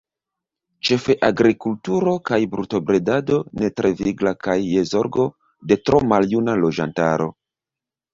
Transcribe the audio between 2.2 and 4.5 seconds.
kaj brutobredado ne tre vigla